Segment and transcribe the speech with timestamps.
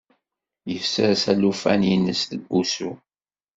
[0.71, 2.91] Yessers alufan-nnes deg wusu.